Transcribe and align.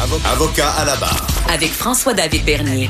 Avocat 0.00 0.70
à 0.78 0.84
la 0.84 0.94
barre. 0.94 1.26
Avec 1.52 1.70
François-David 1.70 2.44
Bernier. 2.44 2.88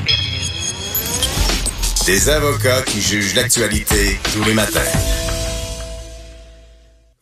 Des 2.05 2.29
avocats 2.29 2.83
qui 2.83 3.01
jugent 3.01 3.35
l'actualité 3.35 4.19
tous 4.35 4.45
les 4.45 4.53
matins. 4.53 4.81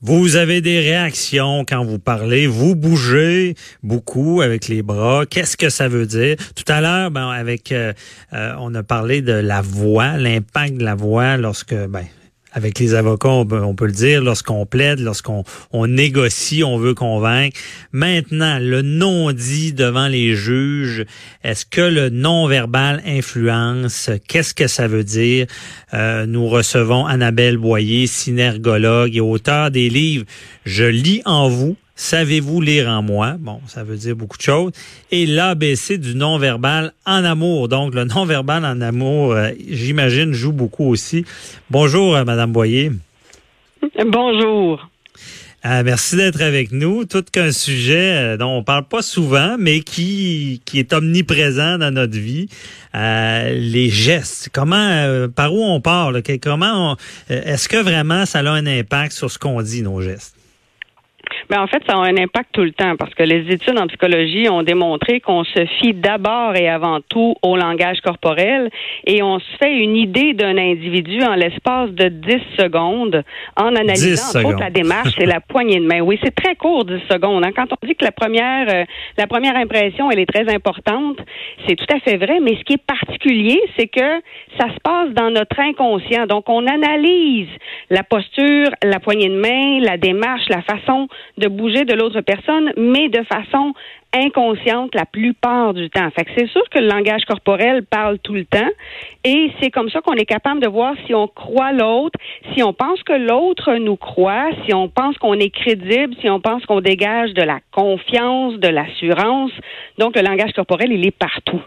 Vous 0.01 0.35
avez 0.35 0.61
des 0.61 0.81
réactions 0.81 1.65
quand 1.65 1.85
vous 1.85 2.01
parlez, 2.01 2.49
vous 2.49 2.75
bougez 2.75 3.55
beaucoup 3.85 4.41
avec 4.41 4.67
les 4.67 4.83
bras. 4.83 5.25
Qu'est-ce 5.25 5.57
que 5.57 5.71
ça 5.71 5.87
veut 5.87 6.07
dire? 6.07 6.35
Tout 6.57 6.65
à 6.67 6.81
l'heure, 6.81 7.13
ben, 7.13 7.31
avec, 7.31 7.71
euh, 7.71 7.93
euh, 8.33 8.55
on 8.59 8.75
a 8.75 8.83
parlé 8.83 9.23
de 9.23 9.35
la 9.35 9.63
voix, 9.63 10.17
l'impact 10.17 10.79
de 10.79 10.85
la 10.85 10.97
voix 10.97 11.37
lorsque, 11.37 11.75
ben, 11.75 12.07
avec 12.57 12.79
les 12.79 12.95
avocats, 12.95 13.29
on 13.29 13.45
peut, 13.45 13.87
le 13.87 13.93
dire, 13.93 14.23
lorsqu'on 14.23 14.65
plaide, 14.65 14.99
lorsqu'on 15.01 15.45
on 15.73 15.87
négocie, 15.87 16.65
on 16.65 16.79
veut 16.79 16.95
convaincre. 16.95 17.61
Maintenant, 17.93 18.59
le 18.59 18.81
non-dit 18.81 19.75
devant 19.75 20.09
les 20.09 20.35
juges, 20.35 21.05
est-ce 21.45 21.67
que 21.67 21.83
le 21.83 22.09
non-verbal 22.09 23.03
influence? 23.07 24.11
Qu'est-ce 24.27 24.55
que 24.55 24.69
ça 24.69 24.89
veut 24.89 25.05
dire? 25.05 25.47
Euh, 25.93 26.25
nous 26.25 26.49
recevons 26.49 27.05
Annabelle 27.05 27.59
Boyer, 27.59 28.07
synergologue 28.07 29.15
et 29.15 29.21
auteur 29.21 29.71
des 29.71 29.91
livres 29.91 30.25
Je 30.65 30.85
lis 30.85 31.21
en 31.27 31.51
vous, 31.51 31.77
Savez-vous 31.99 32.61
lire 32.61 32.89
en 32.89 33.01
moi? 33.01 33.37
Bon, 33.39 33.59
ça 33.67 33.83
veut 33.83 33.97
dire 33.97 34.15
beaucoup 34.15 34.37
de 34.37 34.43
choses. 34.43 34.71
Et 35.11 35.25
l'ABC 35.25 35.97
du 35.97 36.15
non-verbal 36.15 36.93
en 37.07 37.25
amour. 37.25 37.69
Donc, 37.69 37.95
le 37.95 38.05
non-verbal 38.05 38.67
en 38.67 38.83
amour, 38.83 39.33
euh, 39.33 39.51
j'imagine, 39.67 40.33
joue 40.33 40.53
beaucoup 40.53 40.85
aussi. 40.85 41.25
Bonjour, 41.71 42.15
euh, 42.15 42.25
Madame 42.25 42.53
Boyer. 42.53 42.93
Bonjour. 44.07 44.91
Euh, 45.65 45.83
merci 45.87 46.17
d'être 46.17 46.43
avec 46.43 46.71
nous. 46.71 47.07
Tout 47.07 47.25
qu'un 47.33 47.51
sujet 47.51 48.37
dont 48.37 48.59
on 48.59 48.63
parle 48.63 48.87
pas 48.87 49.01
souvent, 49.01 49.57
mais 49.59 49.81
qui, 49.81 50.61
qui 50.67 50.79
est 50.79 50.93
omniprésent 50.93 51.79
dans 51.79 51.93
notre 51.93 52.19
vie. 52.19 52.49
les 52.93 53.89
gestes. 53.89 54.51
Comment, 54.53 55.27
par 55.35 55.55
où 55.55 55.65
on 55.65 55.81
parle? 55.81 56.23
Comment, 56.43 56.97
est-ce 57.31 57.71
que 57.71 57.79
vraiment 57.79 58.27
ça 58.27 58.41
a 58.41 58.51
un 58.51 58.67
impact 58.67 59.13
sur 59.13 59.31
ce 59.31 59.39
qu'on 59.39 59.63
dit, 59.63 59.83
nos 59.83 60.03
gestes? 60.03 60.36
Mais 61.49 61.57
ben, 61.57 61.63
en 61.63 61.67
fait, 61.67 61.83
ça 61.87 61.95
a 61.95 61.99
un 61.99 62.17
impact 62.17 62.51
tout 62.53 62.63
le 62.63 62.73
temps 62.73 62.97
parce 62.97 63.15
que 63.15 63.23
les 63.23 63.53
études 63.53 63.79
en 63.79 63.87
psychologie 63.87 64.49
ont 64.49 64.63
démontré 64.63 65.21
qu'on 65.21 65.45
se 65.45 65.65
fie 65.81 65.95
d'abord 65.95 66.57
et 66.57 66.69
avant 66.69 67.01
tout 67.09 67.37
au 67.43 67.57
langage 67.57 68.01
corporel 68.01 68.71
et 69.07 69.23
on 69.23 69.39
se 69.39 69.57
fait 69.59 69.73
une 69.77 69.97
idée 69.97 70.35
d'un 70.35 70.57
individu 70.57 71.23
en 71.23 71.35
l'espace 71.35 71.91
de 71.91 72.09
10 72.09 72.37
secondes 72.59 73.23
en 73.57 73.75
analysant 73.77 74.41
entre 74.41 74.61
la 74.61 74.71
démarche 74.71 75.19
et 75.19 75.27
la 75.27 75.41
poignée 75.41 75.81
de 75.81 75.87
main. 75.87 76.01
Oui, 76.01 76.19
c'est 76.23 76.35
très 76.35 76.57
court 76.57 76.85
10 76.85 77.01
secondes. 77.11 77.45
Hein. 77.45 77.53
Quand 77.55 77.67
on 77.71 77.87
dit 77.87 77.95
que 77.95 78.05
la 78.05 78.13
première 78.13 78.69
euh, 78.69 78.85
la 79.17 79.27
première 79.27 79.57
impression, 79.57 80.11
elle 80.11 80.19
est 80.19 80.27
très 80.33 80.53
importante, 80.53 81.19
c'est 81.67 81.77
tout 81.77 81.95
à 81.95 82.01
fait 82.01 82.17
vrai, 82.17 82.41
mais 82.41 82.57
ce 82.57 82.65
qui 82.65 82.75
est 82.75 82.87
particulier, 82.87 83.61
c'est 83.79 83.89
que 83.89 84.21
ça 84.59 84.67
se 84.75 84.81
passe 84.83 85.11
dans 85.11 85.31
notre 85.31 85.59
inconscient. 85.61 86.27
Donc 86.27 86.49
on 86.49 86.67
analyse 86.67 87.49
la 87.91 88.03
posture, 88.03 88.71
la 88.83 89.01
poignée 89.01 89.29
de 89.29 89.39
main, 89.39 89.81
la 89.81 89.97
démarche, 89.97 90.49
la 90.49 90.63
façon 90.63 91.09
de 91.39 91.49
bouger 91.49 91.85
de 91.85 91.95
l'autre 91.95 92.21
personne, 92.21 92.73
mais 92.77 93.09
de 93.09 93.23
façon 93.25 93.75
inconsciente 94.13 94.95
la 94.95 95.05
plupart 95.05 95.75
du 95.75 95.91
temps. 95.91 96.11
Fait 96.11 96.25
que 96.25 96.31
c'est 96.37 96.49
sûr 96.49 96.63
que 96.71 96.79
le 96.79 96.87
langage 96.87 97.25
corporel 97.25 97.85
parle 97.85 98.19
tout 98.19 98.35
le 98.35 98.45
temps 98.45 98.71
et 99.25 99.51
c'est 99.61 99.71
comme 99.71 99.91
ça 99.91 100.01
qu'on 100.01 100.15
est 100.15 100.25
capable 100.25 100.61
de 100.61 100.69
voir 100.69 100.95
si 101.07 101.15
on 101.15 101.29
croit 101.29 101.73
l'autre, 101.73 102.19
si 102.55 102.63
on 102.63 102.73
pense 102.73 103.03
que 103.03 103.13
l'autre 103.13 103.75
nous 103.75 103.97
croit, 103.97 104.49
si 104.65 104.75
on 104.75 104.89
pense 104.89 105.19
qu'on 105.19 105.35
est 105.35 105.51
crédible, 105.51 106.15
si 106.21 106.31
on 106.31 106.41
pense 106.41 106.65
qu'on 106.65 106.81
dégage 106.81 107.35
de 107.35 107.43
la 107.43 107.59
confiance, 107.73 108.55
de 108.55 108.69
l'assurance. 108.69 109.53
Donc 109.99 110.17
le 110.17 110.23
langage 110.23 110.53
corporel, 110.53 110.93
il 110.93 111.07
est 111.07 111.17
partout. 111.17 111.61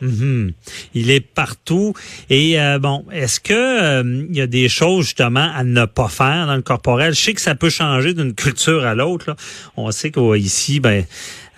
Mhm. 0.00 0.52
Il 0.94 1.10
est 1.10 1.20
partout. 1.20 1.94
Et 2.30 2.60
euh, 2.60 2.78
bon, 2.78 3.04
est-ce 3.12 3.40
que 3.40 3.52
euh, 3.52 4.26
il 4.30 4.36
y 4.36 4.40
a 4.40 4.46
des 4.46 4.68
choses 4.68 5.06
justement 5.06 5.50
à 5.54 5.64
ne 5.64 5.84
pas 5.86 6.08
faire 6.08 6.46
dans 6.46 6.56
le 6.56 6.62
corporel? 6.62 7.14
Je 7.14 7.20
sais 7.20 7.34
que 7.34 7.40
ça 7.40 7.54
peut 7.54 7.70
changer 7.70 8.14
d'une 8.14 8.34
culture 8.34 8.84
à 8.84 8.94
l'autre. 8.94 9.34
On 9.76 9.90
sait 9.90 10.10
qu'ici, 10.10 10.80
ben, 10.80 11.04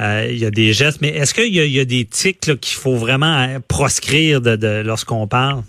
euh, 0.01 0.29
il 0.31 0.39
y 0.39 0.47
a 0.47 0.51
des 0.51 0.73
gestes, 0.73 1.01
mais 1.03 1.09
est-ce 1.09 1.35
qu'il 1.35 1.55
y, 1.55 1.59
y, 1.59 1.81
a 1.81 1.85
des 1.85 2.07
tics 2.07 2.41
qu'il 2.41 2.79
faut 2.79 2.97
vraiment 2.97 3.61
proscrire 3.69 4.41
de, 4.41 4.57
de 4.57 4.83
lorsqu'on 4.85 5.27
parle? 5.27 5.63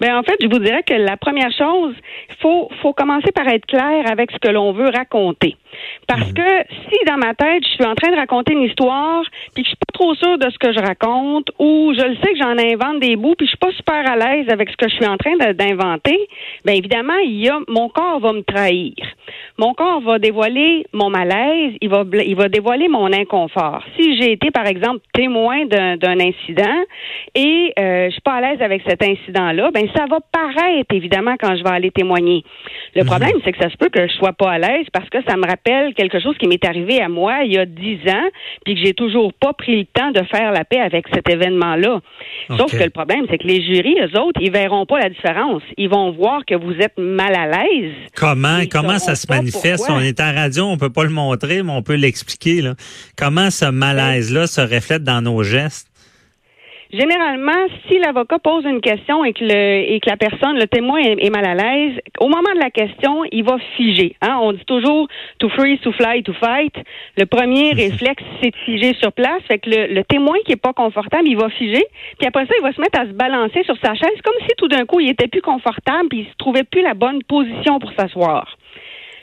Ben 0.00 0.16
en 0.16 0.22
fait, 0.22 0.36
je 0.40 0.46
vous 0.48 0.58
dirais 0.58 0.82
que 0.82 0.94
la 0.94 1.16
première 1.16 1.52
chose, 1.52 1.94
faut 2.40 2.68
faut 2.82 2.92
commencer 2.92 3.32
par 3.32 3.48
être 3.48 3.66
clair 3.66 4.10
avec 4.10 4.30
ce 4.30 4.38
que 4.38 4.48
l'on 4.48 4.72
veut 4.72 4.90
raconter. 4.90 5.56
Parce 6.06 6.28
mhm. 6.28 6.34
que 6.34 6.64
si 6.88 7.04
dans 7.06 7.16
ma 7.16 7.34
tête, 7.34 7.62
je 7.64 7.74
suis 7.74 7.84
en 7.84 7.94
train 7.94 8.10
de 8.10 8.16
raconter 8.16 8.52
une 8.52 8.62
histoire, 8.62 9.22
puis 9.54 9.62
que 9.62 9.68
je 9.68 9.74
suis 9.74 9.76
pas 9.76 9.92
trop 9.92 10.14
sûre 10.14 10.38
de 10.38 10.50
ce 10.50 10.58
que 10.58 10.72
je 10.72 10.80
raconte, 10.80 11.50
ou 11.58 11.92
je 11.94 12.04
le 12.04 12.16
sais 12.16 12.32
que 12.32 12.38
j'en 12.38 12.58
invente 12.58 13.00
des 13.00 13.16
bouts, 13.16 13.34
puis 13.36 13.46
je 13.46 13.50
suis 13.50 13.58
pas 13.58 13.72
super 13.72 14.10
à 14.10 14.16
l'aise 14.16 14.46
avec 14.50 14.70
ce 14.70 14.76
que 14.76 14.88
je 14.88 14.94
suis 14.94 15.06
en 15.06 15.16
train 15.16 15.36
d'inventer, 15.36 16.18
bien 16.64 16.74
évidemment, 16.74 17.18
il 17.24 17.40
y 17.40 17.48
a 17.48 17.58
mon 17.68 17.88
corps 17.88 18.20
va 18.20 18.32
me 18.32 18.42
trahir. 18.42 18.94
Mon 19.58 19.74
corps 19.74 20.00
va 20.00 20.18
dévoiler 20.18 20.86
mon 20.92 21.10
malaise, 21.10 21.74
il 21.80 21.88
va 21.88 22.04
il 22.24 22.36
va 22.36 22.48
dévoiler 22.48 22.88
mon 22.88 23.12
inconfort. 23.12 23.82
Si 23.98 24.20
j'ai 24.20 24.32
été 24.32 24.50
par 24.50 24.66
exemple 24.66 25.00
témoin 25.12 25.64
d'un 25.66 26.20
incident 26.20 26.78
et 27.34 27.72
euh, 27.78 28.06
je 28.06 28.12
suis 28.12 28.20
pas 28.20 28.34
à 28.34 28.40
l'aise 28.40 28.62
avec 28.62 28.82
cet 28.86 29.02
incident-là, 29.02 29.70
ben 29.72 29.85
ça 29.94 30.04
va 30.08 30.18
paraître 30.32 30.92
évidemment 30.92 31.36
quand 31.40 31.56
je 31.56 31.62
vais 31.62 31.70
aller 31.70 31.90
témoigner. 31.90 32.44
Le 32.94 33.02
mhm. 33.02 33.08
problème, 33.08 33.32
c'est 33.44 33.52
que 33.52 33.58
ça 33.62 33.70
se 33.70 33.76
peut 33.76 33.88
que 33.88 34.06
je 34.06 34.12
sois 34.14 34.32
pas 34.32 34.52
à 34.52 34.58
l'aise 34.58 34.86
parce 34.92 35.08
que 35.10 35.18
ça 35.28 35.36
me 35.36 35.46
rappelle 35.46 35.94
quelque 35.94 36.20
chose 36.20 36.36
qui 36.38 36.48
m'est 36.48 36.64
arrivé 36.64 37.00
à 37.00 37.08
moi 37.08 37.44
il 37.44 37.52
y 37.52 37.58
a 37.58 37.66
dix 37.66 37.98
ans, 38.08 38.28
puis 38.64 38.74
que 38.74 38.80
j'ai 38.82 38.94
toujours 38.94 39.32
pas 39.34 39.52
pris 39.52 39.78
le 39.78 39.84
temps 39.84 40.10
de 40.10 40.22
faire 40.24 40.52
la 40.52 40.64
paix 40.64 40.80
avec 40.80 41.06
cet 41.12 41.28
événement-là. 41.28 42.00
Sauf 42.56 42.70
que 42.70 42.84
le 42.84 42.90
problème, 42.90 43.26
c'est 43.30 43.38
que 43.38 43.46
les 43.46 43.62
jurys, 43.62 43.96
eux 44.00 44.20
autres, 44.20 44.40
ils 44.40 44.50
verront 44.50 44.86
pas 44.86 45.00
la 45.00 45.10
différence. 45.10 45.62
Ils 45.76 45.88
vont 45.88 46.12
voir 46.12 46.44
que 46.44 46.54
vous 46.54 46.74
êtes 46.74 46.96
mal 46.96 47.34
à 47.34 47.46
l'aise. 47.46 47.92
Comment 48.14 48.60
comment 48.70 48.98
ça 48.98 49.14
se 49.14 49.26
manifeste? 49.28 49.86
On 49.88 50.00
est 50.00 50.20
en 50.20 50.32
radio, 50.34 50.64
on 50.64 50.76
peut 50.76 50.90
pas 50.90 51.04
le 51.04 51.10
montrer, 51.10 51.62
mais 51.62 51.72
on 51.72 51.82
peut 51.82 51.94
l'expliquer. 51.94 52.62
Comment 53.16 53.50
ce 53.50 53.66
malaise-là 53.66 54.46
se 54.46 54.60
reflète 54.60 55.02
dans 55.02 55.20
nos 55.20 55.42
gestes? 55.42 55.88
Généralement, 56.96 57.66
si 57.86 57.98
l'avocat 57.98 58.38
pose 58.38 58.64
une 58.64 58.80
question 58.80 59.22
et 59.22 59.34
que, 59.34 59.44
le, 59.44 59.92
et 59.92 60.00
que 60.00 60.08
la 60.08 60.16
personne, 60.16 60.56
le 60.56 60.66
témoin 60.66 60.98
est, 60.98 61.30
mal 61.30 61.44
à 61.44 61.54
l'aise, 61.54 62.00
au 62.20 62.28
moment 62.28 62.54
de 62.54 62.60
la 62.60 62.70
question, 62.70 63.22
il 63.30 63.44
va 63.44 63.58
figer. 63.76 64.16
Hein? 64.22 64.38
On 64.40 64.52
dit 64.52 64.64
toujours 64.66 65.06
to 65.38 65.48
freeze, 65.50 65.78
to 65.80 65.92
fly, 65.92 66.22
to 66.22 66.32
fight. 66.32 66.74
Le 67.18 67.26
premier 67.26 67.72
réflexe, 67.72 68.22
c'est 68.40 68.50
de 68.50 68.56
figer 68.64 68.94
sur 68.94 69.12
place. 69.12 69.42
Fait 69.46 69.58
que 69.58 69.68
le, 69.68 70.02
témoin 70.04 70.36
qui 70.46 70.52
est 70.52 70.62
pas 70.62 70.72
confortable, 70.72 71.28
il 71.28 71.36
va 71.36 71.50
figer. 71.50 71.84
Puis 72.18 72.26
après 72.26 72.46
ça, 72.46 72.54
il 72.58 72.62
va 72.62 72.72
se 72.72 72.80
mettre 72.80 72.98
à 72.98 73.04
se 73.04 73.12
balancer 73.12 73.62
sur 73.64 73.76
sa 73.84 73.94
chaise 73.94 74.18
comme 74.24 74.46
si 74.48 74.54
tout 74.56 74.68
d'un 74.68 74.86
coup, 74.86 75.00
il 75.00 75.10
était 75.10 75.28
plus 75.28 75.42
confortable 75.42 76.08
puis 76.08 76.20
il 76.20 76.26
se 76.26 76.36
trouvait 76.38 76.64
plus 76.64 76.82
la 76.82 76.94
bonne 76.94 77.22
position 77.24 77.78
pour 77.78 77.92
s'asseoir. 77.92 78.56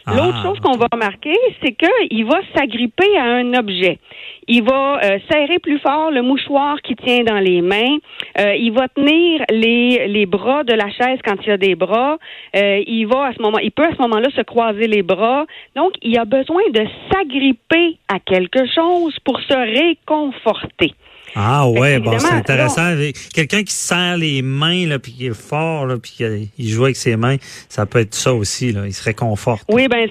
L'autre 0.08 0.36
ah, 0.40 0.44
chose 0.44 0.60
qu'on 0.60 0.78
va 0.78 0.88
remarquer, 0.92 1.36
c'est 1.62 1.74
qu'il 1.74 2.26
va 2.26 2.40
s'agripper 2.56 3.18
à 3.18 3.24
un 3.24 3.54
objet. 3.54 4.00
Il 4.48 4.64
va 4.64 5.00
euh, 5.02 5.18
serrer 5.32 5.60
plus 5.60 5.80
fort 5.80 6.12
le 6.12 6.22
mouchoir 6.22 6.82
qui 6.82 6.96
tient 6.96 7.24
dans 7.24 7.40
les 7.40 7.62
mains. 7.62 7.98
Euh, 8.38 8.54
il 8.56 8.74
va 8.74 8.90
tenir 8.90 9.44
les, 9.50 10.08
les 10.10 10.26
bras 10.26 10.66
de 10.66 10.74
la 10.74 10.90
chaise 10.92 11.20
quand 11.24 11.38
il 11.46 11.52
a 11.52 11.58
des 11.58 11.76
bras. 11.76 12.18
Euh, 12.56 12.84
il 12.86 13.06
va 13.06 13.28
à 13.28 13.34
ce 13.34 13.42
moment, 13.42 13.60
il 13.60 13.72
peut 13.72 13.86
à 13.86 13.96
ce 13.96 14.02
moment-là 14.02 14.30
se 14.36 14.42
croiser 14.42 14.88
les 14.88 15.04
bras. 15.04 15.46
Donc, 15.76 15.94
il 16.02 16.18
a 16.18 16.26
besoin 16.26 16.64
de 16.74 16.86
s'agripper 17.10 17.98
à 18.10 18.20
quelque 18.20 18.66
chose 18.66 19.18
pour 19.24 19.40
se 19.40 19.54
réconforter. 19.54 20.94
Ah 21.36 21.68
ouais, 21.68 22.00
bon, 22.00 22.18
c'est 22.20 22.32
intéressant. 22.32 22.96
Quelqu'un 23.34 23.64
qui 23.64 23.74
serre 23.74 24.18
les 24.18 24.42
mains, 24.42 24.88
là, 24.88 25.00
puis 25.00 25.14
qui 25.14 25.28
est 25.28 25.34
fort, 25.34 25.86
là, 25.86 25.98
puis 25.98 26.14
qui 26.56 26.70
joue 26.70 26.86
avec 26.86 26.96
ses 26.96 27.16
mains, 27.16 27.38
ça 27.70 27.86
peut 27.86 28.00
être 28.00 28.14
ça 28.14 28.34
aussi, 28.34 28.72
là. 28.72 28.86
Il 28.86 28.94
se 28.94 29.04
réconforte. 29.04 29.64
Oui, 29.70 29.88
ben 29.88 30.08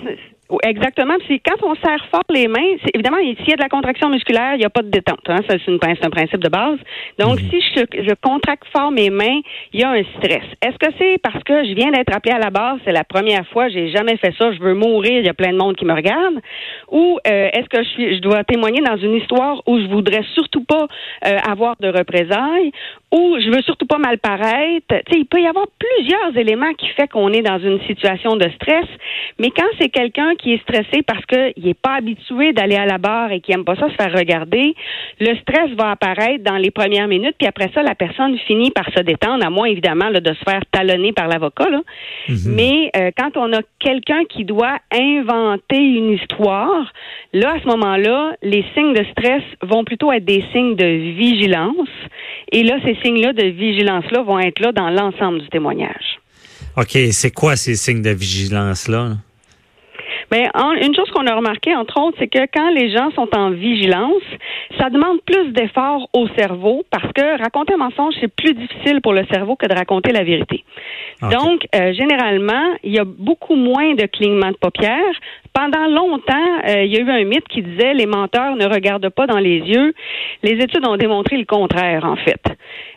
Exactement. 0.62 1.14
C'est 1.28 1.38
quand 1.38 1.62
on 1.62 1.74
serre 1.76 2.04
fort 2.10 2.22
les 2.30 2.48
mains, 2.48 2.76
évidemment 2.94 3.18
s'il 3.18 3.48
y 3.48 3.52
a 3.52 3.56
de 3.56 3.62
la 3.62 3.68
contraction 3.68 4.08
musculaire, 4.08 4.54
il 4.54 4.58
n'y 4.58 4.64
a 4.64 4.70
pas 4.70 4.82
de 4.82 4.90
détente. 4.90 5.20
Hein? 5.28 5.38
c'est 5.48 6.04
un 6.04 6.10
principe 6.10 6.40
de 6.40 6.48
base. 6.48 6.78
Donc, 7.18 7.40
mhm. 7.40 7.50
si 7.50 7.60
je, 7.60 8.02
je, 8.02 8.14
contracte 8.20 8.64
fort 8.72 8.90
mes 8.90 9.10
mains, 9.10 9.40
il 9.72 9.80
y 9.80 9.84
a 9.84 9.90
un 9.90 10.02
stress. 10.18 10.44
Est-ce 10.60 10.76
que 10.78 10.92
c'est 10.98 11.18
parce 11.22 11.42
que 11.44 11.64
je 11.64 11.74
viens 11.74 11.90
d'être 11.90 12.14
appelé 12.14 12.34
à 12.34 12.38
la 12.38 12.50
base, 12.50 12.78
c'est 12.84 12.92
la 12.92 13.04
première 13.04 13.46
fois, 13.48 13.68
j'ai 13.68 13.90
jamais 13.90 14.16
fait 14.16 14.34
ça, 14.38 14.52
je 14.52 14.58
veux 14.60 14.74
mourir, 14.74 15.18
il 15.18 15.24
y 15.24 15.28
a 15.28 15.34
plein 15.34 15.52
de 15.52 15.58
monde 15.58 15.76
qui 15.76 15.84
me 15.84 15.94
regarde, 15.94 16.40
ou 16.90 17.18
euh, 17.26 17.48
est-ce 17.52 17.68
que 17.68 17.82
je 17.82 17.88
suis, 17.90 18.16
je 18.16 18.20
dois 18.20 18.44
témoigner 18.44 18.80
dans 18.80 18.96
une 18.96 19.14
histoire 19.14 19.62
où 19.66 19.78
je 19.78 19.86
voudrais 19.86 20.24
surtout 20.34 20.64
pas 20.64 20.86
euh, 21.26 21.36
avoir 21.48 21.76
de 21.80 21.88
représailles, 21.88 22.72
ou 23.10 23.36
je 23.38 23.50
veux 23.50 23.62
surtout 23.62 23.86
pas 23.86 23.98
mal 23.98 24.18
paraître? 24.18 24.86
Tu 24.88 25.12
sais, 25.12 25.18
il 25.18 25.26
peut 25.26 25.40
y 25.40 25.46
avoir 25.46 25.66
plusieurs 25.78 26.36
éléments 26.36 26.72
qui 26.74 26.88
fait 26.88 27.08
qu'on 27.08 27.32
est 27.32 27.42
dans 27.42 27.58
une 27.58 27.80
situation 27.82 28.36
de 28.36 28.48
stress, 28.56 28.86
mais 29.38 29.50
quand 29.50 29.68
c'est 29.78 29.90
quelqu'un 29.90 30.34
qui 30.42 30.54
est 30.54 30.62
stressé 30.62 31.02
parce 31.06 31.24
qu'il 31.26 31.64
n'est 31.64 31.74
pas 31.74 31.94
habitué 31.94 32.52
d'aller 32.52 32.76
à 32.76 32.84
la 32.84 32.98
barre 32.98 33.32
et 33.32 33.40
qui 33.40 33.52
aime 33.52 33.64
pas 33.64 33.76
ça 33.76 33.88
se 33.88 33.94
faire 33.94 34.12
regarder, 34.12 34.74
le 35.20 35.36
stress 35.36 35.70
va 35.78 35.92
apparaître 35.92 36.42
dans 36.44 36.56
les 36.56 36.70
premières 36.70 37.08
minutes, 37.08 37.36
puis 37.38 37.46
après 37.46 37.70
ça, 37.72 37.82
la 37.82 37.94
personne 37.94 38.36
finit 38.46 38.70
par 38.70 38.86
se 38.92 39.00
détendre, 39.00 39.44
à 39.44 39.50
moins 39.50 39.66
évidemment 39.66 40.08
là, 40.08 40.20
de 40.20 40.34
se 40.34 40.42
faire 40.44 40.62
talonner 40.70 41.12
par 41.12 41.28
l'avocat. 41.28 41.68
là. 41.70 41.80
Mais 42.46 42.90
euh, 42.96 43.10
quand 43.16 43.36
on 43.36 43.52
a 43.52 43.60
quelqu'un 43.78 44.24
qui 44.28 44.44
doit 44.44 44.78
inventer 44.92 45.78
une 45.78 46.12
histoire, 46.12 46.92
là, 47.32 47.54
à 47.56 47.60
ce 47.60 47.66
moment-là, 47.66 48.36
les 48.42 48.64
signes 48.74 48.94
de 48.94 49.04
stress 49.12 49.42
vont 49.62 49.84
plutôt 49.84 50.12
être 50.12 50.24
des 50.24 50.44
signes 50.52 50.76
de 50.76 50.86
vigilance. 50.86 51.88
Et 52.50 52.62
là, 52.62 52.78
ces 52.84 52.96
signes-là 53.02 53.32
de 53.32 53.46
vigilance-là 53.46 54.22
vont 54.22 54.38
être 54.38 54.60
là 54.60 54.72
dans 54.72 54.90
l'ensemble 54.90 55.40
du 55.40 55.48
témoignage. 55.48 56.18
OK, 56.76 56.96
c'est 57.10 57.30
quoi 57.30 57.56
ces 57.56 57.76
signes 57.76 58.02
de 58.02 58.10
vigilance-là? 58.10 59.16
Mais 60.32 60.48
en- 60.54 60.72
une 60.72 60.94
chose 60.96 61.10
qu'on 61.10 61.26
a 61.26 61.34
remarqué, 61.34 61.74
entre 61.76 62.00
autres, 62.00 62.16
c'est 62.18 62.28
que 62.28 62.46
quand 62.54 62.70
les 62.70 62.90
gens 62.90 63.10
sont 63.14 63.28
en 63.36 63.50
vigilance, 63.50 64.22
ça 64.78 64.88
demande 64.88 65.20
plus 65.26 65.52
d'efforts 65.52 66.08
au 66.14 66.26
cerveau 66.38 66.84
parce 66.90 67.12
que 67.12 67.38
raconter 67.42 67.74
un 67.74 67.78
mensonge, 67.78 68.14
c'est 68.20 68.34
plus 68.34 68.54
difficile 68.54 69.00
pour 69.02 69.12
le 69.12 69.24
cerveau 69.30 69.56
que 69.56 69.66
de 69.66 69.74
raconter 69.74 70.10
la 70.12 70.24
vérité. 70.24 70.64
OK. 71.22 71.30
Donc, 71.30 71.66
euh, 71.74 71.92
généralement, 71.92 72.64
il 72.82 72.92
y 72.92 72.98
a 72.98 73.04
beaucoup 73.04 73.56
moins 73.56 73.94
de 73.94 74.06
clignements 74.06 74.50
de 74.50 74.56
paupières. 74.56 75.16
Pendant 75.54 75.86
longtemps, 75.86 76.32
euh, 76.68 76.84
il 76.84 76.92
y 76.92 76.96
a 76.96 77.00
eu 77.00 77.10
un 77.10 77.24
mythe 77.24 77.46
qui 77.48 77.62
disait 77.62 77.92
les 77.94 78.06
menteurs 78.06 78.56
ne 78.56 78.64
regardent 78.66 79.10
pas 79.10 79.26
dans 79.26 79.38
les 79.38 79.58
yeux. 79.58 79.92
Les 80.42 80.52
études 80.52 80.86
ont 80.86 80.96
démontré 80.96 81.36
le 81.36 81.44
contraire, 81.44 82.04
en 82.04 82.16
fait. 82.16 82.40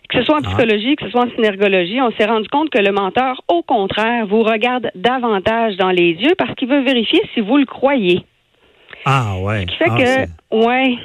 Que 0.08 0.20
ce 0.20 0.24
soit 0.24 0.36
en 0.36 0.42
Ah. 0.44 0.48
psychologie, 0.48 0.96
que 0.96 1.06
ce 1.06 1.12
soit 1.12 1.26
en 1.26 1.30
synergologie, 1.32 2.00
on 2.02 2.12
s'est 2.12 2.26
rendu 2.26 2.48
compte 2.48 2.70
que 2.70 2.80
le 2.80 2.92
menteur, 2.92 3.42
au 3.50 3.62
contraire, 3.64 4.26
vous 4.28 4.44
regarde 4.44 4.90
davantage 4.96 5.76
dans 5.78 5.92
les 5.92 6.12
yeux 6.12 6.36
parce 6.38 6.54
qu'il 6.56 6.70
veut 6.70 6.82
vérifier 6.82 7.22
si 7.34 7.42
vous 7.42 7.58
le 7.58 7.66
croyez. 7.66 8.24
Ah, 9.06 9.36
ouais. 9.42 9.62
Ce 9.62 9.66
qui 9.66 9.76
fait 9.78 9.90
Ah, 9.90 10.26
que, 10.52 10.66
ouais. 10.66 10.98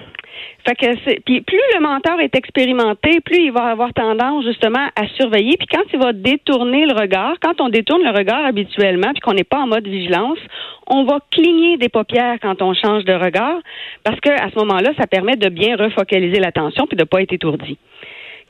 Fait 0.66 0.74
que 0.74 0.86
c'est, 1.04 1.20
puis 1.24 1.40
plus 1.40 1.60
le 1.74 1.80
menteur 1.80 2.20
est 2.20 2.34
expérimenté, 2.34 3.20
plus 3.20 3.44
il 3.44 3.52
va 3.52 3.64
avoir 3.64 3.92
tendance 3.94 4.44
justement 4.44 4.88
à 4.94 5.06
surveiller. 5.16 5.56
Puis 5.56 5.66
quand 5.66 5.82
il 5.92 5.98
va 5.98 6.12
détourner 6.12 6.86
le 6.86 6.92
regard, 6.92 7.34
quand 7.40 7.60
on 7.60 7.68
détourne 7.68 8.02
le 8.02 8.10
regard 8.10 8.44
habituellement, 8.44 9.12
puis 9.12 9.20
qu'on 9.20 9.32
n'est 9.32 9.44
pas 9.44 9.58
en 9.58 9.66
mode 9.66 9.86
vigilance, 9.86 10.38
on 10.86 11.04
va 11.04 11.18
cligner 11.30 11.76
des 11.78 11.88
paupières 11.88 12.38
quand 12.42 12.60
on 12.62 12.74
change 12.74 13.04
de 13.04 13.12
regard, 13.12 13.58
parce 14.04 14.20
que 14.20 14.30
à 14.30 14.50
ce 14.50 14.58
moment-là, 14.58 14.90
ça 14.98 15.06
permet 15.06 15.36
de 15.36 15.48
bien 15.48 15.76
refocaliser 15.76 16.40
l'attention 16.40 16.86
puis 16.86 16.96
de 16.96 17.04
pas 17.04 17.22
être 17.22 17.32
étourdi. 17.32 17.78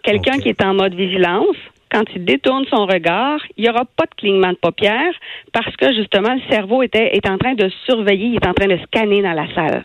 Quelqu'un 0.03 0.39
qui 0.39 0.49
est 0.49 0.65
en 0.65 0.75
mode 0.75 0.95
vigilance, 0.95 1.57
quand 1.91 2.05
il 2.15 2.25
détourne 2.25 2.65
son 2.67 2.87
regard, 2.87 3.41
il 3.57 3.65
n'y 3.65 3.71
aura 3.71 3.85
pas 3.85 4.05
de 4.05 4.15
clignement 4.17 4.51
de 4.51 4.57
paupières 4.57 5.15
parce 5.53 5.75
que 5.77 5.93
justement 5.95 6.35
le 6.35 6.41
cerveau 6.51 6.83
était, 6.83 7.17
est 7.17 7.29
en 7.29 7.37
train 7.37 7.55
de 7.55 7.71
surveiller, 7.87 8.27
il 8.27 8.35
est 8.37 8.47
en 8.47 8.55
train 8.55 8.69
de 8.69 8.79
scanner 8.87 9.23
dans 9.23 9.33
la 9.33 9.53
salle. 9.55 9.85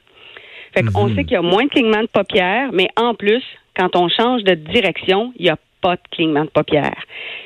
Fait 0.75 0.83
qu'on 0.83 1.07
Mhm. 1.07 1.15
sait 1.15 1.23
qu'il 1.23 1.33
y 1.33 1.37
a 1.37 1.41
moins 1.41 1.63
de 1.63 1.69
clignement 1.69 2.01
de 2.01 2.07
paupières, 2.07 2.69
mais 2.73 2.89
en 2.97 3.13
plus, 3.15 3.41
quand 3.77 3.95
on 3.95 4.09
change 4.09 4.43
de 4.43 4.55
direction, 4.55 5.31
il 5.37 5.43
n'y 5.43 5.49
a 5.49 5.57
pas 5.81 5.95
de 5.95 6.01
clignement 6.11 6.43
de 6.43 6.49
paupières. 6.49 7.01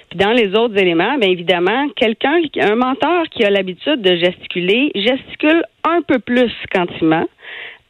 Puis 0.09 0.17
dans 0.17 0.31
les 0.31 0.55
autres 0.55 0.77
éléments, 0.77 1.17
bien 1.17 1.29
évidemment, 1.29 1.89
quelqu'un, 1.95 2.41
un 2.59 2.75
menteur 2.75 3.23
qui 3.29 3.43
a 3.43 3.49
l'habitude 3.49 4.01
de 4.01 4.15
gesticuler, 4.15 4.91
gesticule 4.95 5.63
un 5.83 6.01
peu 6.01 6.19
plus 6.19 6.51
quand 6.73 6.85
il 6.99 7.07
ment, 7.07 7.27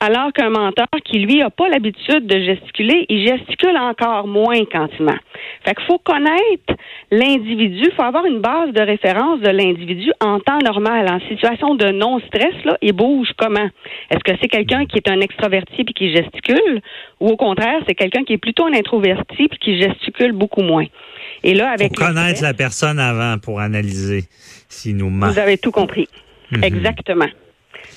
alors 0.02 0.32
qu'un 0.32 0.50
menteur 0.50 0.88
qui, 1.04 1.20
lui, 1.20 1.40
n'a 1.40 1.50
pas 1.50 1.68
l'habitude 1.68 2.26
de 2.26 2.40
gesticuler, 2.40 3.06
il 3.10 3.28
gesticule 3.28 3.76
encore 3.78 4.28
moins 4.28 4.64
quand 4.72 4.88
il 4.98 5.06
ment. 5.06 5.18
Fait 5.66 5.76
qu'il 5.76 5.86
faut 5.86 5.98
connaître 5.98 6.74
l'individu, 7.12 7.84
il 7.86 7.92
faut 7.96 8.04
avoir 8.04 8.26
une 8.26 8.40
base 8.40 8.72
de 8.72 8.82
référence 8.82 9.42
de 9.42 9.50
l'individu 9.50 10.12
en 10.22 10.40
temps 10.40 10.60
normal, 10.60 11.10
en 11.10 11.20
situation 11.28 11.76
de 11.76 11.92
non-stress, 11.92 12.54
là, 12.64 12.78
il 12.82 12.94
bouge 12.94 13.30
comment? 13.38 13.70
Est-ce 14.10 14.24
que 14.24 14.38
c'est 14.42 14.48
quelqu'un 14.48 14.86
qui 14.86 14.98
est 14.98 15.10
un 15.10 15.20
extraverti 15.20 15.84
puis 15.84 15.94
qui 15.94 16.14
gesticule, 16.14 16.82
ou 17.20 17.30
au 17.30 17.36
contraire, 17.36 17.82
c'est 17.88 17.96
quelqu'un 17.96 18.24
qui 18.24 18.34
est 18.34 18.38
plutôt 18.38 18.66
un 18.66 18.74
introverti 18.74 19.48
puis 19.50 19.60
qui 19.60 19.82
gesticule 19.82 20.32
beaucoup 20.32 20.62
moins? 20.62 20.86
Et 21.44 21.54
là, 21.54 21.72
avec 21.72 21.90
Faut 21.98 22.06
connaître 22.06 22.38
stress, 22.38 22.42
la 22.42 22.54
personne 22.54 23.00
avant 23.00 23.38
pour 23.38 23.60
analyser 23.60 24.24
s'il 24.70 24.96
nous 24.96 25.10
ment. 25.10 25.28
vous 25.28 25.40
avez 25.40 25.58
tout 25.58 25.72
compris. 25.72 26.08
Mhm. 26.52 26.64
Exactement. 26.64 27.28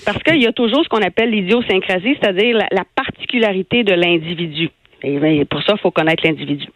Parce 0.04 0.22
qu'il 0.22 0.42
y 0.42 0.46
a 0.46 0.52
toujours 0.52 0.82
ce 0.84 0.88
qu'on 0.88 1.02
appelle 1.02 1.30
l'idiosyncrasie, 1.30 2.16
c'est-à-dire 2.20 2.56
la, 2.56 2.66
la 2.72 2.84
particularité 2.94 3.84
de 3.84 3.92
l'individu. 3.92 4.68
Et 5.02 5.18
bien, 5.18 5.44
pour 5.48 5.62
ça, 5.62 5.74
il 5.76 5.80
faut 5.80 5.90
connaître 5.90 6.24
l'individu. 6.26 6.66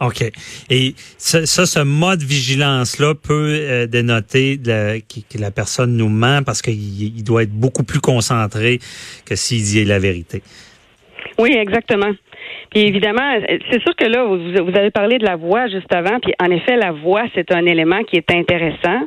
OK. 0.00 0.22
Et 0.70 0.94
ça, 1.18 1.44
ça, 1.44 1.66
ce 1.66 1.80
mode 1.80 2.22
vigilance-là 2.22 3.14
peut 3.14 3.54
euh, 3.60 3.86
dénoter 3.86 4.58
la- 4.64 4.98
que, 4.98 5.20
que 5.30 5.38
la 5.38 5.50
personne 5.50 5.94
nous 5.96 6.08
ment 6.08 6.42
parce 6.42 6.62
qu'il 6.62 6.74
il 7.18 7.22
doit 7.22 7.42
être 7.42 7.52
beaucoup 7.52 7.82
plus 7.84 8.00
concentré 8.00 8.78
que 9.26 9.36
s'il 9.36 9.62
dit 9.62 9.84
la 9.84 9.98
vérité. 9.98 10.42
Oui, 11.38 11.52
exactement. 11.52 12.12
Puis 12.70 12.82
évidemment, 12.82 13.34
c'est 13.70 13.80
sûr 13.82 13.94
que 13.96 14.06
là, 14.06 14.24
vous, 14.24 14.38
vous 14.38 14.78
avez 14.78 14.90
parlé 14.90 15.18
de 15.18 15.24
la 15.24 15.36
voix 15.36 15.66
juste 15.68 15.92
avant, 15.94 16.18
puis 16.20 16.32
en 16.40 16.50
effet, 16.50 16.76
la 16.76 16.92
voix, 16.92 17.22
c'est 17.34 17.52
un 17.52 17.64
élément 17.66 18.02
qui 18.04 18.16
est 18.16 18.30
intéressant. 18.32 19.00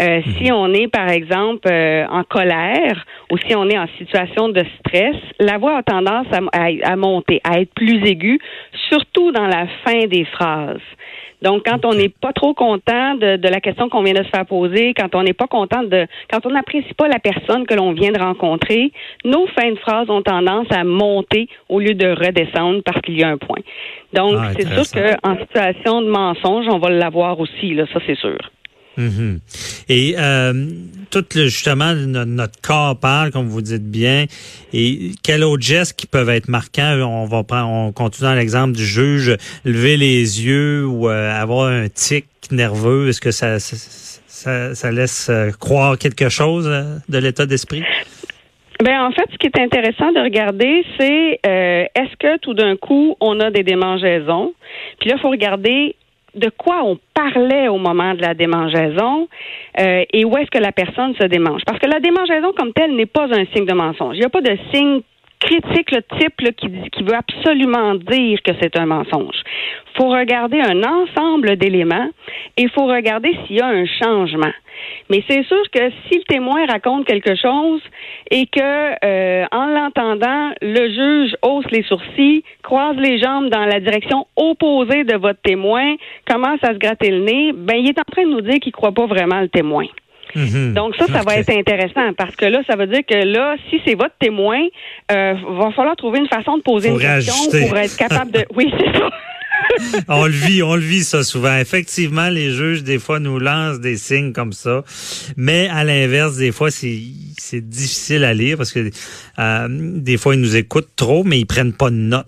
Euh, 0.00 0.20
Si 0.36 0.52
on 0.52 0.72
est, 0.72 0.88
par 0.88 1.08
exemple, 1.10 1.68
euh, 1.70 2.06
en 2.10 2.22
colère 2.24 3.04
ou 3.32 3.38
si 3.38 3.54
on 3.56 3.68
est 3.68 3.78
en 3.78 3.86
situation 3.98 4.48
de 4.50 4.62
stress, 4.78 5.16
la 5.40 5.58
voix 5.58 5.78
a 5.78 5.82
tendance 5.82 6.26
à, 6.32 6.38
à- 6.56 6.92
à 6.92 6.96
monter, 6.96 7.40
à 7.44 7.60
être 7.60 7.72
plus 7.74 8.04
aiguë, 8.06 8.38
surtout 8.88 9.32
dans 9.32 9.46
la 9.46 9.66
fin 9.84 10.06
des 10.06 10.24
phrases. 10.24 10.80
Donc, 11.40 11.62
quand 11.64 11.84
on 11.84 11.94
n'est 11.94 12.08
pas 12.08 12.32
trop 12.32 12.52
content 12.52 13.14
de, 13.14 13.36
de 13.36 13.48
la 13.48 13.60
question 13.60 13.88
qu'on 13.88 14.02
vient 14.02 14.12
de 14.12 14.24
se 14.24 14.28
faire 14.28 14.44
poser, 14.44 14.92
quand 14.92 15.14
on 15.14 15.22
n'est 15.22 15.34
pas 15.34 15.46
content 15.46 15.84
de, 15.84 16.04
quand 16.28 16.44
on 16.46 16.50
n'apprécie 16.50 16.92
pas 16.94 17.06
la 17.06 17.20
personne 17.20 17.64
que 17.64 17.74
l'on 17.74 17.92
vient 17.92 18.10
de 18.10 18.18
rencontrer, 18.18 18.90
nos 19.24 19.46
fins 19.46 19.70
de 19.70 19.78
phrases 19.78 20.10
ont 20.10 20.22
tendance 20.22 20.66
à 20.72 20.82
monter 20.82 21.48
au 21.68 21.78
lieu 21.78 21.94
de 21.94 22.08
redescendre 22.08 22.82
parce 22.84 22.97
qu'il 23.02 23.18
y 23.18 23.22
a 23.22 23.28
un 23.28 23.38
point. 23.38 23.60
Donc, 24.12 24.34
Ah, 24.38 24.50
c'est 24.56 24.66
sûr 24.66 24.84
qu'en 25.22 25.38
situation 25.38 26.02
de 26.02 26.08
mensonge, 26.08 26.66
on 26.68 26.78
va 26.78 26.90
l'avoir 26.90 27.38
aussi, 27.40 27.74
là, 27.74 27.84
ça 27.92 28.00
c'est 28.06 28.16
sûr. 28.18 28.38
Mhm. 28.96 29.38
Et 29.88 30.16
euh, 30.18 30.66
tout 31.10 31.24
le, 31.36 31.44
justement, 31.44 31.94
no- 31.94 32.24
notre 32.24 32.60
corps 32.60 32.98
parle, 32.98 33.30
comme 33.30 33.46
vous 33.46 33.62
dites 33.62 33.88
bien. 33.88 34.24
Et 34.72 35.12
quels 35.22 35.44
autres 35.44 35.62
gestes 35.62 35.96
qui 35.96 36.08
peuvent 36.08 36.28
être 36.30 36.48
marquants? 36.48 36.98
On 37.06 37.24
va 37.26 37.44
prendre, 37.44 37.68
on 37.70 37.92
continue 37.92 38.28
dans 38.28 38.34
l'exemple 38.34 38.72
du 38.76 38.84
juge, 38.84 39.36
lever 39.64 39.96
les 39.96 40.44
yeux 40.44 40.84
ou 40.84 41.08
euh, 41.08 41.30
avoir 41.32 41.68
un 41.68 41.88
tic 41.88 42.26
nerveux. 42.50 43.08
Est-ce 43.10 43.20
que 43.20 43.30
ça, 43.30 43.60
ça, 43.60 43.76
ça, 44.26 44.74
ça 44.74 44.90
laisse 44.90 45.28
euh, 45.30 45.50
croire 45.52 45.96
quelque 45.96 46.28
chose 46.28 46.68
de 47.08 47.18
l'état 47.18 47.46
d'esprit? 47.46 47.84
Ben 48.82 49.00
en 49.02 49.10
fait, 49.10 49.24
ce 49.32 49.36
qui 49.38 49.46
est 49.48 49.60
intéressant 49.60 50.12
de 50.12 50.20
regarder, 50.20 50.84
c'est 50.98 51.40
tout 52.36 52.54
d'un 52.54 52.76
coup 52.76 53.16
on 53.20 53.40
a 53.40 53.50
des 53.50 53.62
démangeaisons. 53.62 54.52
Puis 55.00 55.08
là, 55.08 55.16
il 55.16 55.20
faut 55.20 55.30
regarder 55.30 55.96
de 56.34 56.50
quoi 56.50 56.82
on 56.84 56.98
parlait 57.14 57.68
au 57.68 57.78
moment 57.78 58.14
de 58.14 58.20
la 58.20 58.34
démangeaison 58.34 59.28
euh, 59.80 60.04
et 60.12 60.24
où 60.24 60.36
est-ce 60.36 60.50
que 60.50 60.62
la 60.62 60.72
personne 60.72 61.14
se 61.16 61.24
démange. 61.24 61.62
Parce 61.66 61.78
que 61.78 61.86
la 61.86 62.00
démangeaison 62.00 62.52
comme 62.52 62.72
telle 62.72 62.94
n'est 62.94 63.06
pas 63.06 63.24
un 63.24 63.44
signe 63.46 63.64
de 63.64 63.72
mensonge. 63.72 64.16
Il 64.16 64.20
n'y 64.20 64.26
a 64.26 64.30
pas 64.30 64.40
de 64.40 64.56
signe 64.72 65.00
critique 65.40 65.90
le 65.92 66.02
type 66.18 66.40
là, 66.40 66.52
qui, 66.52 66.68
qui 66.90 67.02
veut 67.02 67.14
absolument 67.14 67.94
dire 67.94 68.42
que 68.42 68.52
c'est 68.60 68.76
un 68.76 68.86
mensonge. 68.86 69.36
Faut 69.96 70.08
regarder 70.08 70.60
un 70.60 70.82
ensemble 70.82 71.56
d'éléments 71.56 72.10
et 72.56 72.62
il 72.62 72.70
faut 72.70 72.86
regarder 72.86 73.36
s'il 73.46 73.56
y 73.56 73.60
a 73.60 73.66
un 73.66 73.86
changement. 73.86 74.52
Mais 75.10 75.24
c'est 75.28 75.44
sûr 75.44 75.62
que 75.72 75.90
si 76.06 76.18
le 76.18 76.24
témoin 76.24 76.66
raconte 76.66 77.04
quelque 77.06 77.34
chose 77.34 77.80
et 78.30 78.46
que 78.46 79.04
euh, 79.04 79.44
en 79.52 79.66
l'entendant, 79.66 80.50
le 80.60 80.88
juge 80.88 81.36
hausse 81.42 81.70
les 81.70 81.82
sourcils, 81.82 82.44
croise 82.62 82.96
les 82.96 83.18
jambes 83.18 83.48
dans 83.48 83.64
la 83.64 83.80
direction 83.80 84.26
opposée 84.36 85.04
de 85.04 85.16
votre 85.16 85.40
témoin, 85.40 85.96
commence 86.28 86.62
à 86.62 86.74
se 86.74 86.78
gratter 86.78 87.10
le 87.10 87.24
nez, 87.24 87.52
ben 87.52 87.76
il 87.76 87.88
est 87.88 87.98
en 87.98 88.10
train 88.10 88.24
de 88.24 88.30
nous 88.30 88.40
dire 88.40 88.60
qu'il 88.60 88.72
croit 88.72 88.92
pas 88.92 89.06
vraiment 89.06 89.40
le 89.40 89.48
témoin. 89.48 89.86
Mhm. 90.34 90.74
Donc 90.74 90.94
ça, 90.96 91.06
ça 91.06 91.22
va 91.22 91.36
être 91.36 91.50
intéressant 91.50 92.12
parce 92.16 92.36
que 92.36 92.44
là, 92.44 92.60
ça 92.66 92.76
veut 92.76 92.86
dire 92.86 93.02
que 93.08 93.14
là, 93.14 93.56
si 93.70 93.80
c'est 93.84 93.94
votre 93.94 94.14
témoin, 94.18 94.60
euh, 95.12 95.34
va 95.58 95.70
falloir 95.72 95.96
trouver 95.96 96.18
une 96.18 96.28
façon 96.28 96.58
de 96.58 96.62
poser 96.62 96.90
une 96.90 96.98
question 96.98 97.34
pour 97.50 97.76
être 97.76 97.96
capable 97.96 98.32
de. 98.32 98.44
Oui, 98.54 98.72
c'est 98.76 98.98
ça. 98.98 99.10
on 100.08 100.26
le 100.26 100.32
vit, 100.32 100.62
on 100.62 100.74
le 100.74 100.80
vit 100.80 101.04
ça 101.04 101.22
souvent. 101.22 101.56
Effectivement, 101.56 102.28
les 102.28 102.50
juges 102.50 102.82
des 102.82 102.98
fois 102.98 103.20
nous 103.20 103.38
lancent 103.38 103.80
des 103.80 103.96
signes 103.96 104.32
comme 104.32 104.52
ça, 104.52 104.84
mais 105.36 105.68
à 105.68 105.84
l'inverse, 105.84 106.36
des 106.36 106.52
fois 106.52 106.70
c'est 106.70 106.98
c'est 107.36 107.66
difficile 107.66 108.24
à 108.24 108.34
lire 108.34 108.56
parce 108.56 108.72
que 108.72 108.90
euh, 109.38 109.68
des 109.70 110.16
fois 110.16 110.34
ils 110.34 110.40
nous 110.40 110.56
écoutent 110.56 110.94
trop, 110.96 111.24
mais 111.24 111.38
ils 111.38 111.46
prennent 111.46 111.72
pas 111.72 111.90
de 111.90 111.96
notes. 111.96 112.26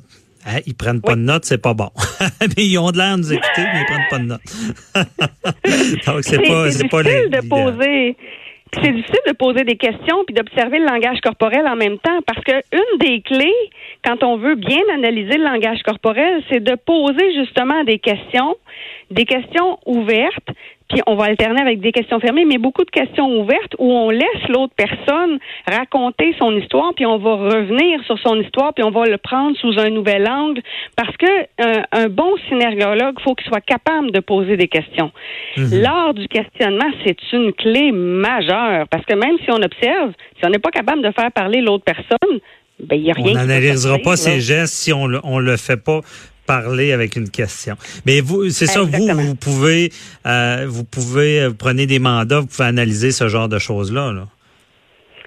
Ils 0.66 0.74
prennent 0.74 1.00
pas 1.00 1.12
Oui. 1.12 1.18
de 1.18 1.24
notes, 1.24 1.44
c'est 1.44 1.60
pas 1.60 1.74
bon. 1.74 1.90
mais 2.40 2.64
ils 2.64 2.78
ont 2.78 2.90
de 2.90 2.96
l'air 2.98 3.16
de 3.16 3.20
nous 3.22 3.32
écouter, 3.32 3.62
mais 3.62 3.80
ils 3.80 3.86
prennent 3.86 4.08
pas 4.10 4.18
de 4.18 4.24
notes. 4.24 4.40
Donc 6.06 6.22
c'est 6.22 6.38
pas 6.46 6.70
c'est 6.70 6.88
pas 6.88 7.02
difficile 7.02 7.30
de 7.30 7.48
poser. 7.48 8.16
C'est 8.72 8.92
difficile 8.92 9.20
de 9.26 9.32
poser 9.32 9.64
des 9.64 9.76
questions 9.76 10.22
puis 10.26 10.34
d'observer 10.34 10.78
le 10.78 10.86
langage 10.86 11.20
corporel 11.22 11.66
en 11.66 11.74
même 11.74 11.98
temps 11.98 12.20
parce 12.24 12.42
que 12.44 12.52
une 12.72 12.98
des 13.00 13.20
clés 13.20 13.52
quand 14.04 14.22
on 14.22 14.36
veut 14.36 14.54
bien 14.54 14.80
analyser 14.94 15.36
le 15.38 15.44
langage 15.44 15.82
corporel, 15.82 16.42
c'est 16.48 16.62
de 16.62 16.76
poser 16.76 17.34
justement 17.34 17.82
des 17.84 17.98
questions, 17.98 18.56
des 19.10 19.24
questions 19.24 19.78
ouvertes, 19.86 20.48
puis 20.90 21.00
on 21.06 21.14
va 21.14 21.24
alterner 21.24 21.60
avec 21.60 21.80
des 21.80 21.92
questions 21.92 22.18
fermées, 22.20 22.44
mais 22.44 22.58
beaucoup 22.58 22.84
de 22.84 22.90
questions 22.90 23.40
ouvertes 23.40 23.74
où 23.78 23.92
on 23.92 24.10
laisse 24.10 24.48
l'autre 24.48 24.74
personne 24.76 25.38
raconter 25.66 26.34
son 26.38 26.54
histoire, 26.56 26.92
puis 26.94 27.06
on 27.06 27.18
va 27.18 27.34
revenir 27.34 28.02
sur 28.04 28.18
son 28.18 28.40
histoire, 28.40 28.74
puis 28.74 28.82
on 28.84 28.90
va 28.90 29.06
le 29.06 29.18
prendre 29.18 29.56
sous 29.56 29.78
un 29.78 29.90
nouvel 29.90 30.28
angle, 30.28 30.60
parce 30.96 31.16
que 31.16 31.42
un, 31.58 31.84
un 31.92 32.08
bon 32.08 32.36
synergologue, 32.48 33.20
faut 33.22 33.34
qu'il 33.34 33.46
soit 33.46 33.60
capable 33.60 34.10
de 34.10 34.20
poser 34.20 34.56
des 34.56 34.68
questions. 34.68 35.12
Mhm. 35.56 35.82
Lors 35.82 36.14
du 36.14 36.26
questionnement, 36.28 36.90
c'est 37.04 37.16
une 37.32 37.52
clé 37.52 37.92
majeure, 37.92 38.88
parce 38.88 39.04
que 39.06 39.14
même 39.14 39.36
si 39.44 39.50
on 39.50 39.62
observe, 39.62 40.12
si 40.38 40.44
on 40.44 40.50
n'est 40.50 40.58
pas 40.58 40.70
capable 40.70 41.02
de 41.02 41.12
faire 41.12 41.30
parler 41.32 41.60
l'autre 41.60 41.84
personne, 41.84 42.40
ben, 42.80 42.96
il 42.96 43.06
y 43.06 43.10
a 43.10 43.14
rien 43.14 43.32
On 43.32 43.34
n'analysera 43.34 43.98
pas 43.98 44.10
là. 44.10 44.16
ses 44.16 44.40
gestes 44.40 44.74
si 44.74 44.92
on 44.92 45.06
le, 45.06 45.20
on 45.22 45.38
le 45.38 45.56
fait 45.56 45.76
pas 45.76 46.00
parler 46.50 46.92
avec 46.92 47.14
une 47.14 47.30
question. 47.30 47.76
Mais 48.06 48.20
vous, 48.20 48.50
c'est 48.50 48.66
ça, 48.66 48.82
vous, 48.82 49.06
vous 49.06 49.34
pouvez, 49.36 49.92
euh, 50.26 50.66
vous 50.68 50.82
pouvez, 50.82 51.42
euh, 51.42 51.48
vous 51.48 51.54
prenez 51.54 51.86
des 51.86 52.00
mandats, 52.00 52.40
vous 52.40 52.46
pouvez 52.46 52.66
analyser 52.66 53.12
ce 53.12 53.28
genre 53.28 53.48
de 53.48 53.60
choses-là. 53.60 54.12
Là. 54.12 54.26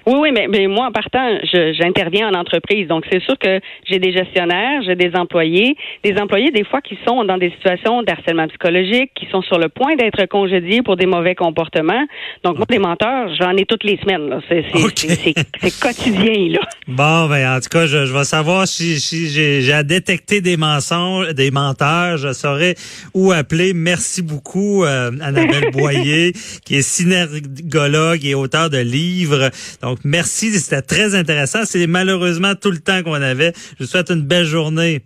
Oui, 0.05 0.15
oui, 0.19 0.29
mais, 0.33 0.47
mais 0.47 0.67
moi, 0.67 0.87
en 0.87 0.91
partant, 0.91 1.37
j'interviens 1.43 2.29
en 2.29 2.33
entreprise. 2.33 2.87
Donc, 2.87 3.05
c'est 3.11 3.21
sûr 3.23 3.37
que 3.37 3.59
j'ai 3.85 3.99
des 3.99 4.11
gestionnaires, 4.11 4.81
j'ai 4.85 4.95
des 4.95 5.11
employés, 5.15 5.75
des 6.03 6.17
employés, 6.19 6.51
des 6.51 6.63
fois, 6.63 6.81
qui 6.81 6.97
sont 7.07 7.23
dans 7.23 7.37
des 7.37 7.51
situations 7.51 8.03
d'harcèlement 8.03 8.47
psychologique, 8.47 9.11
qui 9.15 9.27
sont 9.27 9.41
sur 9.41 9.57
le 9.57 9.69
point 9.69 9.95
d'être 9.95 10.25
congédiés 10.27 10.81
pour 10.81 10.97
des 10.97 11.05
mauvais 11.05 11.35
comportements. 11.35 12.05
Donc, 12.43 12.57
moi, 12.57 12.65
des 12.69 12.79
menteurs, 12.79 13.29
j'en 13.39 13.55
ai 13.55 13.65
toutes 13.65 13.83
les 13.83 13.97
semaines. 13.97 14.41
C'est 14.49 15.79
quotidien, 15.79 16.49
là. 16.49 16.59
Bon, 16.87 17.27
ben 17.29 17.55
en 17.55 17.59
tout 17.61 17.69
cas, 17.69 17.85
je, 17.85 18.05
je 18.05 18.13
vais 18.13 18.25
savoir 18.25 18.67
si, 18.67 18.99
si 18.99 19.29
j'ai 19.29 19.61
j'ai 19.61 19.73
à 19.73 19.83
détecter 19.83 20.41
des 20.41 20.57
mensonges, 20.57 21.33
des 21.33 21.51
menteurs, 21.51 22.17
je 22.17 22.33
saurai 22.33 22.75
où 23.13 23.31
appeler. 23.31 23.73
Merci 23.73 24.21
beaucoup, 24.21 24.83
euh, 24.83 25.11
Annabelle 25.21 25.71
Boyer, 25.73 26.33
qui 26.65 26.75
est 26.75 26.81
synergologue 26.81 28.25
et 28.25 28.35
auteur 28.35 28.69
de 28.69 28.79
livres. 28.79 29.49
Donc, 29.81 29.92
merci, 30.03 30.51
c'était 30.59 30.81
très 30.81 31.15
intéressant. 31.15 31.59
C'est 31.65 31.87
malheureusement 31.87 32.55
tout 32.55 32.71
le 32.71 32.79
temps 32.79 33.03
qu'on 33.03 33.13
avait. 33.13 33.53
Je 33.77 33.83
vous 33.83 33.89
souhaite 33.89 34.09
une 34.09 34.21
belle 34.21 34.45
journée. 34.45 35.01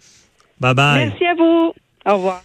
Bye 0.60 0.74
bye. 0.74 1.08
Merci 1.08 1.26
à 1.26 1.36
vous. 1.36 1.74
Au 2.06 2.16
revoir. 2.16 2.44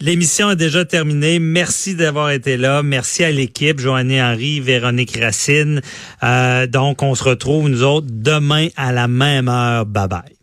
L'émission 0.00 0.50
est 0.50 0.56
déjà 0.56 0.84
terminée. 0.84 1.38
Merci 1.38 1.94
d'avoir 1.94 2.30
été 2.30 2.56
là. 2.56 2.82
Merci 2.82 3.24
à 3.24 3.30
l'équipe, 3.30 3.78
Joanny 3.78 4.20
Henry, 4.20 4.60
Véronique 4.60 5.16
Racine. 5.16 5.80
Euh, 6.22 6.66
donc, 6.66 7.02
on 7.02 7.14
se 7.14 7.24
retrouve, 7.24 7.68
nous 7.68 7.82
autres, 7.84 8.08
demain 8.10 8.68
à 8.76 8.92
la 8.92 9.08
même 9.08 9.48
heure. 9.48 9.86
Bye 9.86 10.08
bye. 10.08 10.33